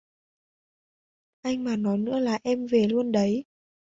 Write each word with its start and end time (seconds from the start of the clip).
Anh 1.41 1.63
mà 1.63 1.75
nói 1.75 1.97
nữa 1.97 2.19
là 2.19 2.39
em 2.43 2.65
về 2.67 2.87
luôn 2.87 3.11
đấy 3.11 3.45